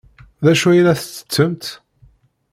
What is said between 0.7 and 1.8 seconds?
la tettettemt?